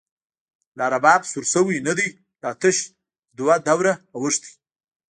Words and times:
لا 0.77 0.85
رباب 0.93 1.21
سور 1.31 1.45
شوۍ 1.51 1.77
ندۍ، 1.87 2.09
لا 2.41 2.49
تش 2.61 2.77
دوه 3.37 3.55
دوره 3.67 3.93
اوښتۍ 4.15 4.51